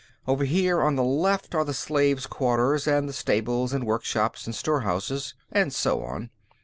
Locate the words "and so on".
5.51-6.31